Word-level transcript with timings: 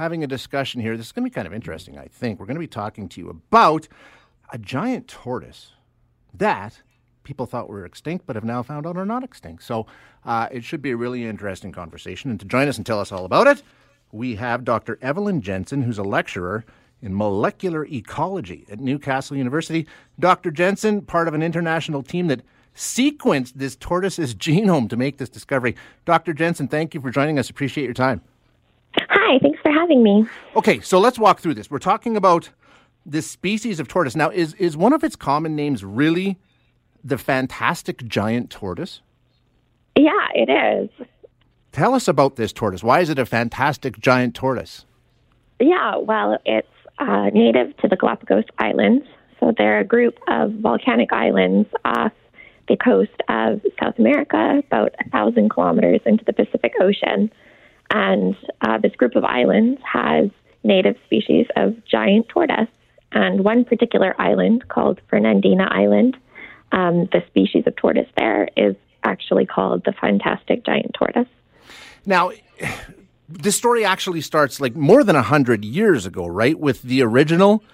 having 0.00 0.24
a 0.24 0.26
discussion 0.26 0.80
here. 0.80 0.96
This 0.96 1.06
is 1.06 1.12
going 1.12 1.24
to 1.24 1.30
be 1.30 1.34
kind 1.34 1.46
of 1.46 1.52
interesting, 1.52 1.98
I 1.98 2.06
think. 2.06 2.40
We're 2.40 2.46
going 2.46 2.56
to 2.56 2.60
be 2.60 2.66
talking 2.66 3.06
to 3.10 3.20
you 3.20 3.28
about 3.28 3.86
a 4.50 4.56
giant 4.56 5.08
tortoise 5.08 5.72
that 6.32 6.80
people 7.22 7.44
thought 7.44 7.68
were 7.68 7.84
extinct 7.84 8.26
but 8.26 8.34
have 8.34 8.44
now 8.44 8.62
found 8.62 8.86
out 8.86 8.96
are 8.96 9.04
not 9.04 9.22
extinct. 9.22 9.62
So 9.62 9.86
uh, 10.24 10.48
it 10.50 10.64
should 10.64 10.80
be 10.80 10.90
a 10.90 10.96
really 10.96 11.26
interesting 11.26 11.70
conversation. 11.70 12.30
And 12.30 12.40
to 12.40 12.46
join 12.46 12.66
us 12.66 12.78
and 12.78 12.86
tell 12.86 12.98
us 12.98 13.12
all 13.12 13.26
about 13.26 13.46
it, 13.46 13.62
we 14.10 14.36
have 14.36 14.64
Dr. 14.64 14.98
Evelyn 15.02 15.42
Jensen, 15.42 15.82
who's 15.82 15.98
a 15.98 16.02
lecturer 16.02 16.64
in 17.02 17.14
molecular 17.14 17.84
ecology 17.84 18.64
at 18.70 18.80
Newcastle 18.80 19.36
University. 19.36 19.86
Dr. 20.18 20.50
Jensen, 20.50 21.02
part 21.02 21.28
of 21.28 21.34
an 21.34 21.42
international 21.42 22.02
team 22.02 22.26
that 22.28 22.40
sequenced 22.74 23.52
this 23.54 23.76
tortoise's 23.76 24.34
genome 24.34 24.88
to 24.88 24.96
make 24.96 25.18
this 25.18 25.28
discovery. 25.28 25.76
Dr. 26.06 26.32
Jensen, 26.32 26.68
thank 26.68 26.94
you 26.94 27.02
for 27.02 27.10
joining 27.10 27.38
us. 27.38 27.50
Appreciate 27.50 27.84
your 27.84 27.92
time. 27.92 28.22
Hi, 28.96 29.38
thanks 29.40 29.58
for 29.62 29.72
having 29.72 30.02
me. 30.02 30.26
Okay, 30.56 30.80
so 30.80 30.98
let's 30.98 31.18
walk 31.18 31.40
through 31.40 31.54
this. 31.54 31.70
We're 31.70 31.78
talking 31.78 32.16
about 32.16 32.50
this 33.06 33.30
species 33.30 33.80
of 33.80 33.88
tortoise. 33.88 34.16
Now, 34.16 34.30
is, 34.30 34.54
is 34.54 34.76
one 34.76 34.92
of 34.92 35.04
its 35.04 35.16
common 35.16 35.56
names 35.56 35.84
really 35.84 36.38
the 37.02 37.18
fantastic 37.18 38.06
giant 38.06 38.50
tortoise? 38.50 39.00
Yeah, 39.96 40.26
it 40.34 40.50
is. 40.50 41.06
Tell 41.72 41.94
us 41.94 42.08
about 42.08 42.36
this 42.36 42.52
tortoise. 42.52 42.82
Why 42.82 43.00
is 43.00 43.10
it 43.10 43.18
a 43.18 43.26
fantastic 43.26 43.98
giant 43.98 44.34
tortoise? 44.34 44.84
Yeah, 45.60 45.96
well, 45.96 46.38
it's 46.44 46.68
uh, 46.98 47.30
native 47.32 47.76
to 47.78 47.88
the 47.88 47.96
Galapagos 47.96 48.44
Islands. 48.58 49.04
So 49.38 49.52
they're 49.56 49.78
a 49.78 49.84
group 49.84 50.18
of 50.28 50.52
volcanic 50.54 51.12
islands 51.12 51.68
off 51.84 52.12
the 52.68 52.76
coast 52.76 53.10
of 53.28 53.60
South 53.82 53.98
America, 53.98 54.62
about 54.66 54.94
a 55.04 55.08
thousand 55.10 55.50
kilometers 55.50 56.00
into 56.06 56.24
the 56.24 56.32
Pacific 56.32 56.72
Ocean. 56.80 57.30
And 57.90 58.36
uh, 58.60 58.78
this 58.78 58.94
group 58.96 59.16
of 59.16 59.24
islands 59.24 59.80
has 59.84 60.30
native 60.62 60.96
species 61.06 61.46
of 61.56 61.74
giant 61.84 62.28
tortoise. 62.28 62.68
And 63.12 63.44
one 63.44 63.64
particular 63.64 64.14
island 64.20 64.68
called 64.68 65.00
Fernandina 65.08 65.68
Island, 65.70 66.16
um, 66.72 67.08
the 67.12 67.22
species 67.26 67.64
of 67.66 67.74
tortoise 67.76 68.08
there 68.16 68.48
is 68.56 68.76
actually 69.02 69.46
called 69.46 69.82
the 69.84 69.92
fantastic 69.92 70.64
giant 70.64 70.94
tortoise. 70.96 71.28
Now, 72.06 72.30
this 73.28 73.56
story 73.56 73.84
actually 73.84 74.20
starts 74.20 74.60
like 74.60 74.76
more 74.76 75.02
than 75.02 75.16
100 75.16 75.64
years 75.64 76.06
ago, 76.06 76.26
right? 76.26 76.58
With 76.58 76.82
the 76.82 77.02
original, 77.02 77.64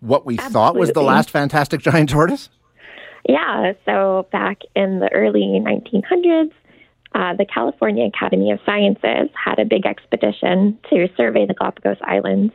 what 0.00 0.26
we 0.26 0.34
Absolutely. 0.34 0.52
thought 0.52 0.74
was 0.76 0.92
the 0.92 1.02
last 1.02 1.30
fantastic 1.30 1.80
giant 1.80 2.10
tortoise? 2.10 2.50
Yeah, 3.28 3.72
so 3.84 4.26
back 4.32 4.62
in 4.74 4.98
the 4.98 5.10
early 5.12 5.60
1900s, 5.64 6.50
uh, 7.14 7.34
the 7.34 7.44
California 7.44 8.06
Academy 8.06 8.50
of 8.50 8.60
Sciences 8.64 9.30
had 9.34 9.58
a 9.58 9.64
big 9.64 9.86
expedition 9.86 10.78
to 10.90 11.08
survey 11.16 11.46
the 11.46 11.54
Galapagos 11.54 11.98
Islands. 12.02 12.52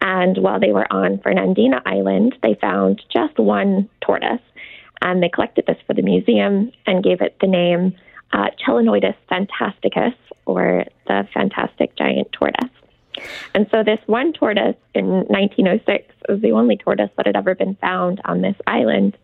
And 0.00 0.38
while 0.38 0.58
they 0.58 0.72
were 0.72 0.90
on 0.92 1.18
Fernandina 1.18 1.82
Island, 1.84 2.36
they 2.42 2.54
found 2.60 3.02
just 3.12 3.38
one 3.38 3.88
tortoise. 4.00 4.40
And 5.02 5.22
they 5.22 5.28
collected 5.28 5.64
this 5.66 5.76
for 5.86 5.94
the 5.94 6.02
museum 6.02 6.72
and 6.86 7.04
gave 7.04 7.20
it 7.20 7.36
the 7.40 7.46
name 7.46 7.94
uh, 8.32 8.48
Chelonoidis 8.64 9.16
fantasticus, 9.28 10.14
or 10.46 10.84
the 11.06 11.26
fantastic 11.34 11.96
giant 11.96 12.30
tortoise. 12.32 12.70
And 13.54 13.66
so 13.70 13.82
this 13.82 13.98
one 14.06 14.32
tortoise 14.32 14.76
in 14.94 15.06
1906 15.26 16.14
was 16.28 16.40
the 16.40 16.52
only 16.52 16.76
tortoise 16.76 17.10
that 17.16 17.26
had 17.26 17.36
ever 17.36 17.54
been 17.54 17.76
found 17.76 18.20
on 18.24 18.40
this 18.40 18.54
island 18.66 19.16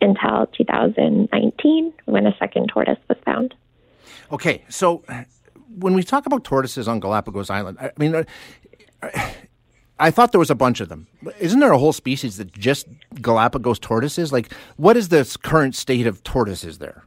until 0.00 0.46
2019 0.56 1.92
when 2.04 2.26
a 2.26 2.36
second 2.38 2.68
tortoise 2.68 2.98
was 3.08 3.18
found. 3.24 3.54
Okay, 4.32 4.64
so 4.68 5.02
when 5.78 5.94
we 5.94 6.02
talk 6.02 6.26
about 6.26 6.44
tortoises 6.44 6.86
on 6.86 7.00
Galapagos 7.00 7.50
Island, 7.50 7.78
I 7.80 7.90
mean, 7.98 8.14
uh, 8.14 8.24
I 9.98 10.10
thought 10.10 10.32
there 10.32 10.38
was 10.38 10.50
a 10.50 10.54
bunch 10.54 10.80
of 10.80 10.88
them. 10.88 11.08
Isn't 11.38 11.60
there 11.60 11.72
a 11.72 11.78
whole 11.78 11.92
species 11.92 12.36
that 12.38 12.52
just 12.52 12.86
Galapagos 13.20 13.78
tortoises? 13.78 14.32
Like, 14.32 14.52
what 14.76 14.96
is 14.96 15.08
the 15.08 15.38
current 15.42 15.74
state 15.74 16.06
of 16.06 16.22
tortoises 16.22 16.78
there? 16.78 17.04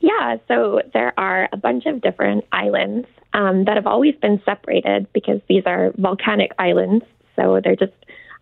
Yeah, 0.00 0.36
so 0.46 0.82
there 0.92 1.18
are 1.18 1.48
a 1.52 1.56
bunch 1.56 1.86
of 1.86 2.00
different 2.00 2.44
islands 2.52 3.08
um, 3.32 3.64
that 3.64 3.76
have 3.76 3.86
always 3.86 4.14
been 4.16 4.40
separated 4.44 5.12
because 5.12 5.40
these 5.48 5.64
are 5.66 5.92
volcanic 5.96 6.52
islands. 6.58 7.04
So 7.34 7.60
they're 7.62 7.76
just 7.76 7.92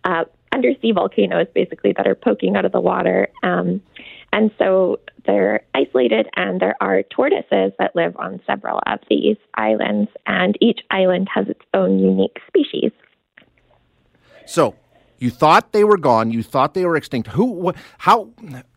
uh, 0.05 0.25
undersea 0.53 0.93
volcanoes, 0.93 1.47
basically, 1.55 1.93
that 1.97 2.07
are 2.07 2.15
poking 2.15 2.57
out 2.57 2.65
of 2.65 2.73
the 2.73 2.81
water. 2.81 3.29
Um, 3.43 3.81
and 4.35 4.51
so 4.59 4.99
they're 5.27 5.61
isolated, 5.75 6.27
and 6.35 6.61
there 6.61 6.75
are 6.81 7.05
tortoises 7.05 7.73
that 7.79 7.95
live 7.95 8.17
on 8.17 8.41
several 8.45 8.81
of 8.85 8.99
these 9.09 9.37
islands, 9.55 10.11
and 10.27 10.59
each 10.61 10.81
island 10.91 11.29
has 11.33 11.49
its 11.49 11.61
own 11.73 12.01
unique 12.01 12.39
species. 12.49 12.91
So 14.45 14.75
you 15.19 15.31
thought 15.31 15.73
they 15.73 15.85
were 15.85 15.97
gone. 15.97 16.33
You 16.33 16.43
thought 16.43 16.75
they 16.75 16.85
were 16.85 16.97
extinct. 16.97 17.29
Who? 17.29 17.71
Wh- 17.71 17.79
how? 17.99 18.31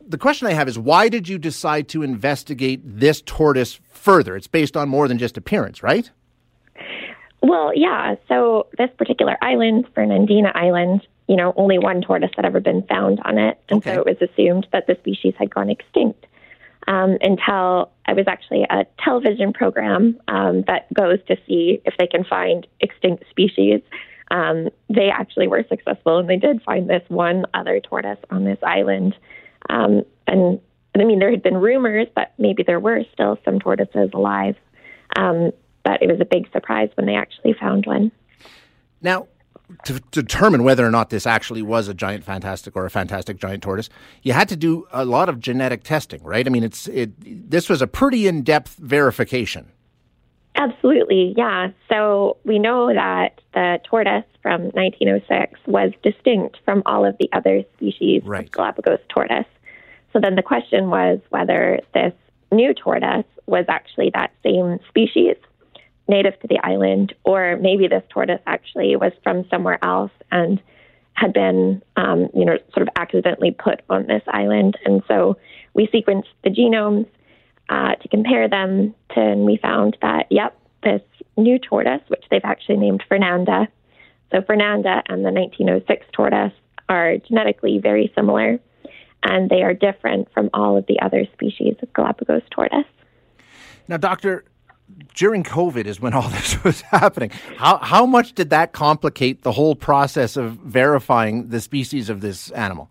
The 0.07 0.19
question 0.19 0.47
I 0.47 0.53
have 0.53 0.67
is 0.67 0.78
why 0.78 1.09
did 1.09 1.28
you 1.28 1.40
decide 1.40 1.88
to 1.90 2.03
investigate 2.03 2.81
this 2.84 3.23
tortoise 3.25 3.79
further? 3.90 4.35
It's 4.35 4.47
based 4.47 4.78
on 4.78 4.88
more 4.88 5.07
than 5.07 5.17
just 5.17 5.38
appearance, 5.38 5.81
right? 5.81 6.09
Well, 7.41 7.72
yeah. 7.75 8.13
So 8.28 8.67
this 8.78 8.90
particular 8.96 9.38
island, 9.41 9.85
Fernandina 9.96 10.51
Island, 10.53 11.01
you 11.28 11.36
know, 11.36 11.54
only 11.56 11.78
one 11.78 12.02
tortoise 12.02 12.32
had 12.36 12.46
ever 12.46 12.60
been 12.60 12.84
found 12.84 13.20
on 13.26 13.38
it, 13.38 13.60
and 13.70 13.80
okay. 13.80 13.96
so 13.96 14.02
it 14.02 14.06
was 14.06 14.30
assumed 14.30 14.68
that 14.72 14.88
the 14.88 14.96
species 15.00 15.34
had 15.38 15.54
gone 15.54 15.70
extinct. 15.70 16.26
Um, 16.88 17.18
until 17.20 17.92
I 18.06 18.14
was 18.14 18.28
actually 18.28 18.64
a 18.64 18.86
television 19.04 19.52
program 19.52 20.18
um, 20.30 20.64
that 20.68 20.92
goes 20.94 21.20
to 21.28 21.36
see 21.46 21.82
if 21.84 21.96
they 22.00 22.08
can 22.08 22.24
find 22.24 22.66
extinct 22.80 23.26
species 23.30 23.82
um, 24.30 24.70
they 24.90 25.10
actually 25.10 25.48
were 25.48 25.66
successful 25.70 26.18
and 26.20 26.30
they 26.30 26.38
did 26.38 26.62
find 26.64 26.90
this 26.90 27.04
one 27.08 27.46
other 27.54 27.80
tortoise 27.80 28.20
on 28.30 28.44
this 28.44 28.59
island. 28.62 29.16
Um, 29.70 30.04
and, 30.26 30.59
I 30.96 31.04
mean, 31.04 31.20
there 31.20 31.32
had 31.32 31.44
been 31.44 31.58
rumors 31.58 32.08
that 32.16 32.34
maybe 32.38 32.64
there 32.64 32.80
were 32.80 33.04
still 33.14 33.38
some 33.46 33.59
tortoises 33.59 34.09
alive, 34.14 34.56
um, 35.16 35.52
but 35.84 36.02
it 36.02 36.08
was 36.08 36.20
a 36.20 36.26
big 36.26 36.52
surprise 36.52 36.90
when 36.96 37.06
they 37.06 37.16
actually 37.16 37.54
found 37.54 37.86
one. 37.86 38.12
Now, 39.02 39.28
to, 39.85 40.00
determine 40.11 40.63
whether 40.63 40.85
or 40.85 40.91
not 40.91 41.09
this 41.09 41.25
actually 41.25 41.61
was 41.61 41.88
a 41.88 41.94
giant 41.94 42.23
fantastic 42.23 42.75
or 42.75 42.85
a 42.85 42.89
fantastic 42.89 43.38
giant 43.38 43.63
tortoise, 43.63 43.89
you 44.23 44.33
had 44.33 44.50
to 44.50 44.55
do 44.55 44.88
a 44.91 45.05
lot 45.05 45.29
of 45.29 45.39
genetic 45.39 45.83
testing, 45.83 46.23
right? 46.23 46.45
I 46.45 46.50
mean, 46.50 46.63
it's 46.63 46.88
it. 46.88 47.50
This 47.50 47.69
was 47.69 47.81
a 47.81 47.88
pretty 47.88 48.28
in-depth 48.28 48.75
verification. 48.78 49.72
Absolutely, 50.55 51.33
yeah. 51.38 51.69
So 51.89 52.38
we 52.44 52.57
know 52.57 52.91
that 52.94 53.41
the 53.53 53.79
tortoise 53.83 54.25
from 54.41 54.63
1906 54.72 55.59
was 55.67 55.91
distinct 56.01 56.57
from 56.66 56.81
all 56.85 57.05
of 57.05 57.16
the 57.19 57.29
other 57.31 57.63
species 57.75 58.23
right. 58.25 58.45
of 58.45 58.51
Galapagos 58.51 58.99
tortoise. 59.09 59.45
So 60.13 60.19
then 60.19 60.35
the 60.35 60.41
question 60.41 60.89
was 60.89 61.19
whether 61.29 61.79
this 61.94 62.13
new 62.51 62.73
tortoise 62.73 63.25
was 63.45 63.66
actually 63.67 64.11
that 64.16 64.31
same 64.44 64.79
species 64.89 65.35
native 66.07 66.40
to 66.41 66.47
the 66.47 66.59
island, 66.63 67.13
or 67.23 67.57
maybe 67.57 67.88
this 67.88 68.03
tortoise 68.09 68.41
actually 68.47 68.95
was 68.95 69.12
from 69.23 69.45
somewhere 69.50 69.84
else 69.84 70.12
and 70.31 70.62
had 71.13 71.34
been, 71.34 71.81
um, 71.95 72.29
you 72.35 72.45
know, 72.45 72.57
sort 72.73 72.88
of 72.88 72.90
accidentally 72.95 73.51
put 73.51 73.81
on 73.90 74.06
this 74.06 74.22
island. 74.28 74.78
And 74.85 75.01
so 75.07 75.38
we 75.73 75.88
sequenced 75.88 76.28
the 76.44 76.50
genomes 76.50 77.07
uh, 77.69 77.96
to 77.96 78.07
compare 78.07 78.47
them 78.47 78.94
to, 79.16 79.19
and 79.19 79.46
we 79.46 79.57
found 79.57 79.97
that, 80.01 80.28
yep, 80.29 80.57
this 80.84 81.01
new 81.35 81.57
tortoise, 81.59 82.01
which 82.07 82.23
they've 82.29 82.41
actually 82.44 82.78
named 82.78 83.03
Fernanda. 83.07 83.67
So 84.31 84.41
Fernanda 84.41 85.01
and 85.09 85.25
the 85.25 85.31
1906 85.31 86.06
tortoise 86.13 86.53
are 86.88 87.17
genetically 87.17 87.79
very 87.79 88.12
similar, 88.16 88.59
and 89.23 89.50
they 89.50 89.63
are 89.63 89.73
different 89.73 90.31
from 90.34 90.50
all 90.53 90.78
of 90.78 90.85
the 90.88 91.00
other 91.01 91.25
species 91.34 91.75
of 91.81 91.91
Galapagos 91.94 92.44
tortoise. 92.51 92.85
Now, 93.88 93.97
Doctor, 93.97 94.46
during 95.16 95.44
COVID 95.44 95.86
is 95.86 96.00
when 96.00 96.14
all 96.14 96.30
this 96.30 96.64
was 96.64 96.81
happening. 96.81 97.31
How, 97.58 97.78
how 97.78 98.06
much 98.06 98.34
did 98.34 98.50
that 98.52 98.72
complicate 98.72 99.44
the 99.44 99.52
whole 99.52 99.76
process 99.76 100.38
of 100.38 100.53
verifying 100.53 101.50
the 101.50 101.61
species 101.61 102.09
of 102.09 102.22
this 102.22 102.52
animal? 102.52 102.90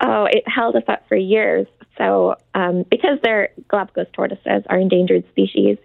Oh, 0.00 0.26
it 0.30 0.44
held 0.46 0.76
us 0.76 0.84
up 0.86 1.08
for 1.08 1.16
years. 1.16 1.66
So, 1.96 2.36
um, 2.54 2.84
because 2.88 3.18
their 3.22 3.48
Galapagos 3.68 4.06
tortoises 4.12 4.62
are 4.68 4.78
endangered 4.78 5.24
species, 5.30 5.76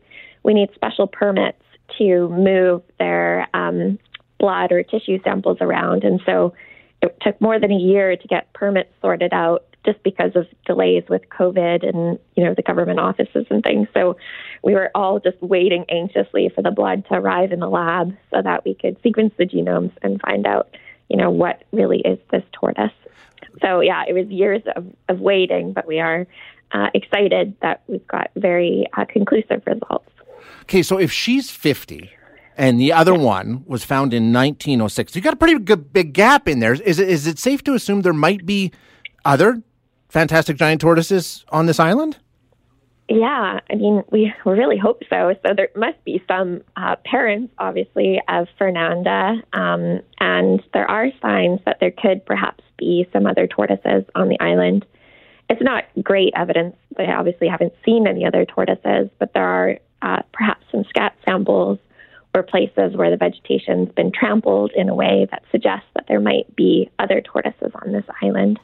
we 0.43 0.53
need 0.53 0.69
special 0.75 1.07
permits 1.07 1.57
to 1.97 2.29
move 2.29 2.83
their 2.99 3.47
um, 3.55 3.97
blood 4.39 4.71
or 4.71 4.83
tissue 4.83 5.19
samples 5.23 5.57
around. 5.61 6.03
And 6.03 6.21
so 6.25 6.53
it 7.01 7.17
took 7.21 7.39
more 7.41 7.59
than 7.59 7.71
a 7.71 7.77
year 7.77 8.15
to 8.15 8.27
get 8.27 8.53
permits 8.53 8.89
sorted 9.01 9.33
out 9.33 9.65
just 9.85 10.01
because 10.03 10.31
of 10.35 10.45
delays 10.65 11.03
with 11.09 11.23
COVID 11.29 11.87
and, 11.87 12.19
you 12.35 12.43
know, 12.43 12.53
the 12.53 12.61
government 12.61 12.99
offices 12.99 13.45
and 13.49 13.63
things. 13.63 13.87
So 13.93 14.15
we 14.63 14.73
were 14.73 14.89
all 14.95 15.19
just 15.19 15.41
waiting 15.41 15.85
anxiously 15.89 16.49
for 16.55 16.61
the 16.61 16.71
blood 16.71 17.05
to 17.09 17.15
arrive 17.15 17.51
in 17.51 17.59
the 17.59 17.69
lab 17.69 18.15
so 18.31 18.41
that 18.41 18.63
we 18.65 18.73
could 18.73 18.97
sequence 19.03 19.33
the 19.37 19.45
genomes 19.45 19.91
and 20.01 20.21
find 20.21 20.47
out, 20.47 20.75
you 21.09 21.17
know, 21.17 21.29
what 21.29 21.63
really 21.71 21.99
is 21.99 22.17
this 22.31 22.43
tortoise. 22.53 22.91
So 23.61 23.81
yeah, 23.81 24.03
it 24.07 24.13
was 24.13 24.27
years 24.29 24.61
of, 24.75 24.85
of 25.09 25.19
waiting, 25.19 25.73
but 25.73 25.85
we 25.85 25.99
are 25.99 26.25
uh, 26.71 26.87
excited 26.93 27.55
that 27.61 27.83
we've 27.87 28.07
got 28.07 28.31
very 28.35 28.87
uh, 28.97 29.05
conclusive 29.05 29.61
results. 29.65 30.09
Okay, 30.63 30.81
so 30.81 30.97
if 30.97 31.11
she's 31.11 31.51
50 31.51 32.09
and 32.57 32.79
the 32.79 32.93
other 32.93 33.13
one 33.13 33.63
was 33.65 33.83
found 33.83 34.13
in 34.13 34.31
1906. 34.31 35.15
You 35.15 35.21
got 35.21 35.33
a 35.33 35.37
pretty 35.37 35.57
good 35.59 35.91
big 35.91 36.13
gap 36.13 36.47
in 36.47 36.59
there. 36.59 36.73
Is 36.73 36.99
it, 36.99 37.09
is 37.09 37.25
it 37.25 37.39
safe 37.39 37.63
to 37.63 37.73
assume 37.73 38.01
there 38.01 38.13
might 38.13 38.45
be 38.45 38.71
other 39.25 39.63
fantastic 40.07 40.57
giant 40.57 40.79
tortoises 40.79 41.45
on 41.49 41.65
this 41.65 41.79
island? 41.79 42.19
Yeah, 43.13 43.59
I 43.69 43.75
mean, 43.75 44.03
we, 44.11 44.33
really 44.43 44.79
hope 44.79 45.03
so. 45.07 45.35
So 45.45 45.53
there 45.55 45.69
must 45.75 46.03
be 46.03 46.23
some 46.27 46.63
uh, 46.75 46.95
parents, 47.05 47.53
obviously, 47.59 48.19
of 48.27 48.47
Fernanda, 48.57 49.35
um, 49.53 49.99
and 50.19 50.63
there 50.73 50.89
are 50.89 51.09
signs 51.21 51.59
that 51.67 51.77
there 51.79 51.91
could 51.91 52.25
perhaps 52.25 52.63
be 52.79 53.07
some 53.13 53.27
other 53.27 53.45
tortoises 53.45 54.03
on 54.15 54.29
the 54.29 54.39
island. 54.39 54.83
It's 55.47 55.61
not 55.61 55.83
great 56.01 56.33
evidence. 56.35 56.75
They 56.97 57.05
obviously 57.05 57.47
haven't 57.47 57.73
seen 57.85 58.07
any 58.07 58.25
other 58.25 58.45
tortoises, 58.45 59.09
but 59.19 59.31
there 59.35 59.47
are 59.47 59.77
uh, 60.01 60.23
perhaps 60.31 60.65
some 60.71 60.83
scat 60.89 61.15
samples 61.23 61.77
or 62.33 62.41
places 62.41 62.95
where 62.95 63.11
the 63.11 63.17
vegetation's 63.17 63.91
been 63.91 64.11
trampled 64.11 64.71
in 64.75 64.89
a 64.89 64.95
way 64.95 65.27
that 65.29 65.43
suggests 65.51 65.85
that 65.93 66.05
there 66.07 66.19
might 66.19 66.55
be 66.55 66.89
other 66.97 67.21
tortoises 67.21 67.71
on 67.85 67.91
this 67.91 68.05
island. 68.23 68.59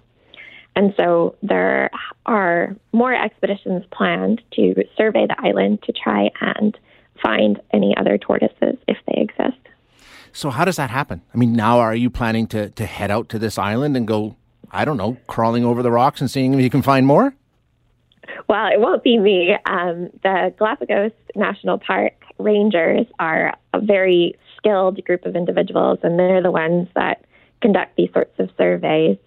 And 0.79 0.93
so 0.95 1.35
there 1.43 1.91
are 2.25 2.73
more 2.93 3.13
expeditions 3.13 3.83
planned 3.91 4.41
to 4.53 4.73
survey 4.95 5.27
the 5.27 5.35
island 5.37 5.83
to 5.83 5.91
try 5.91 6.29
and 6.39 6.77
find 7.21 7.59
any 7.73 7.93
other 7.97 8.17
tortoises 8.17 8.77
if 8.87 8.95
they 9.05 9.21
exist. 9.21 9.59
So, 10.31 10.49
how 10.49 10.63
does 10.63 10.77
that 10.77 10.89
happen? 10.89 11.21
I 11.33 11.37
mean, 11.37 11.51
now 11.51 11.79
are 11.79 11.93
you 11.93 12.09
planning 12.09 12.47
to, 12.47 12.69
to 12.69 12.85
head 12.85 13.11
out 13.11 13.27
to 13.27 13.39
this 13.39 13.57
island 13.57 13.97
and 13.97 14.07
go, 14.07 14.37
I 14.71 14.85
don't 14.85 14.95
know, 14.95 15.17
crawling 15.27 15.65
over 15.65 15.83
the 15.83 15.91
rocks 15.91 16.21
and 16.21 16.31
seeing 16.31 16.53
if 16.53 16.61
you 16.61 16.69
can 16.69 16.81
find 16.81 17.05
more? 17.05 17.35
Well, 18.47 18.67
it 18.67 18.79
won't 18.79 19.03
be 19.03 19.17
me. 19.17 19.57
Um, 19.65 20.11
the 20.23 20.53
Galapagos 20.57 21.11
National 21.35 21.77
Park 21.77 22.13
rangers 22.37 23.05
are 23.19 23.53
a 23.73 23.81
very 23.81 24.37
skilled 24.55 25.03
group 25.03 25.25
of 25.25 25.35
individuals, 25.35 25.99
and 26.03 26.17
they're 26.17 26.41
the 26.41 26.51
ones 26.51 26.87
that 26.95 27.25
conduct 27.61 27.97
these 27.97 28.13
sorts 28.13 28.39
of 28.39 28.49
surveys. 28.57 29.17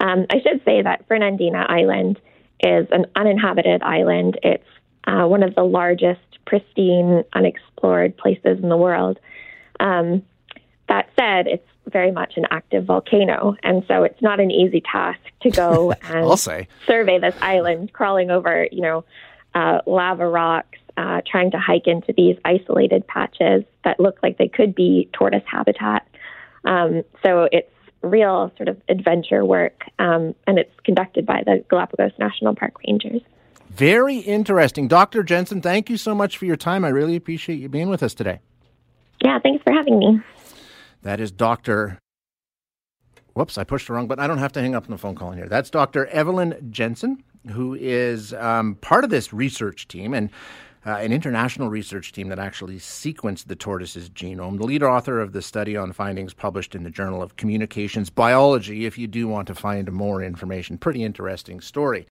Um, 0.00 0.26
I 0.30 0.40
should 0.40 0.64
say 0.64 0.82
that 0.82 1.06
Fernandina 1.06 1.66
Island 1.68 2.18
is 2.60 2.86
an 2.90 3.06
uninhabited 3.16 3.82
island. 3.82 4.38
It's 4.42 4.64
uh, 5.06 5.26
one 5.26 5.42
of 5.42 5.54
the 5.54 5.62
largest, 5.62 6.20
pristine, 6.46 7.24
unexplored 7.32 8.16
places 8.16 8.58
in 8.62 8.68
the 8.68 8.76
world. 8.76 9.18
Um, 9.78 10.22
that 10.88 11.08
said, 11.18 11.46
it's 11.46 11.66
very 11.86 12.10
much 12.10 12.34
an 12.36 12.46
active 12.50 12.84
volcano, 12.84 13.56
and 13.62 13.84
so 13.86 14.02
it's 14.02 14.20
not 14.20 14.40
an 14.40 14.50
easy 14.50 14.80
task 14.80 15.20
to 15.42 15.50
go 15.50 15.92
and 16.02 16.26
survey 16.86 17.18
this 17.18 17.34
island, 17.40 17.92
crawling 17.92 18.30
over, 18.30 18.66
you 18.70 18.82
know, 18.82 19.04
uh, 19.54 19.78
lava 19.86 20.26
rocks, 20.26 20.78
uh, 20.96 21.20
trying 21.26 21.50
to 21.50 21.58
hike 21.58 21.86
into 21.86 22.12
these 22.16 22.36
isolated 22.44 23.06
patches 23.06 23.64
that 23.84 23.98
look 23.98 24.18
like 24.22 24.38
they 24.38 24.48
could 24.48 24.74
be 24.74 25.08
tortoise 25.12 25.42
habitat. 25.46 26.06
Um, 26.64 27.02
so 27.22 27.48
it's 27.50 27.70
real 28.02 28.52
sort 28.56 28.68
of 28.68 28.80
adventure 28.88 29.44
work, 29.44 29.82
um, 29.98 30.34
and 30.46 30.58
it's 30.58 30.72
conducted 30.84 31.26
by 31.26 31.42
the 31.44 31.64
Galapagos 31.68 32.12
National 32.18 32.54
Park 32.54 32.74
Rangers. 32.86 33.22
Very 33.70 34.18
interesting. 34.18 34.88
Dr. 34.88 35.22
Jensen, 35.22 35.62
thank 35.62 35.88
you 35.88 35.96
so 35.96 36.14
much 36.14 36.36
for 36.36 36.44
your 36.44 36.56
time. 36.56 36.84
I 36.84 36.88
really 36.88 37.16
appreciate 37.16 37.60
you 37.60 37.68
being 37.68 37.88
with 37.88 38.02
us 38.02 38.14
today. 38.14 38.40
Yeah, 39.22 39.38
thanks 39.38 39.62
for 39.62 39.72
having 39.72 39.98
me. 39.98 40.20
That 41.02 41.20
is 41.20 41.30
Dr. 41.30 41.98
Whoops, 43.34 43.56
I 43.56 43.64
pushed 43.64 43.86
the 43.86 43.92
wrong 43.92 44.08
button. 44.08 44.22
I 44.22 44.26
don't 44.26 44.38
have 44.38 44.52
to 44.52 44.60
hang 44.60 44.74
up 44.74 44.84
on 44.84 44.90
the 44.90 44.98
phone 44.98 45.14
call 45.14 45.30
here. 45.30 45.46
That's 45.46 45.70
Dr. 45.70 46.06
Evelyn 46.06 46.68
Jensen, 46.70 47.22
who 47.52 47.74
is 47.74 48.34
um, 48.34 48.74
part 48.76 49.04
of 49.04 49.10
this 49.10 49.32
research 49.32 49.86
team. 49.88 50.14
And 50.14 50.30
uh, 50.86 50.92
an 50.92 51.12
international 51.12 51.68
research 51.68 52.12
team 52.12 52.28
that 52.28 52.38
actually 52.38 52.76
sequenced 52.76 53.46
the 53.46 53.56
tortoise's 53.56 54.08
genome. 54.08 54.58
The 54.58 54.64
lead 54.64 54.82
author 54.82 55.20
of 55.20 55.32
the 55.32 55.42
study 55.42 55.76
on 55.76 55.92
findings 55.92 56.32
published 56.32 56.74
in 56.74 56.84
the 56.84 56.90
Journal 56.90 57.22
of 57.22 57.36
Communications 57.36 58.08
Biology, 58.08 58.86
if 58.86 58.96
you 58.96 59.06
do 59.06 59.28
want 59.28 59.46
to 59.48 59.54
find 59.54 59.90
more 59.92 60.22
information. 60.22 60.78
Pretty 60.78 61.04
interesting 61.04 61.60
story. 61.60 62.08